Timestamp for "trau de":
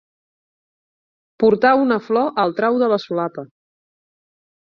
2.61-2.89